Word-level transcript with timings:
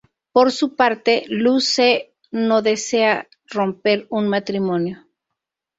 Por 0.31 0.51
su 0.51 0.75
parte, 0.75 1.25
Luce 1.27 2.15
no 2.31 2.63
desea 2.63 3.27
romper 3.45 4.07
un 4.09 4.29
matrimonio. 4.29 5.05